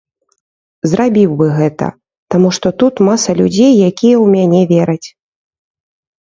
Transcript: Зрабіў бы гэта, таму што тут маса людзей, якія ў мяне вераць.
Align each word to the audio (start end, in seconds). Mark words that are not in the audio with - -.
Зрабіў 0.93 1.35
бы 1.41 1.49
гэта, 1.57 1.89
таму 2.35 2.49
што 2.59 2.67
тут 2.85 3.03
маса 3.11 3.31
людзей, 3.41 3.71
якія 3.91 4.15
ў 4.23 4.39
мяне 4.39 4.61
вераць. 4.73 5.07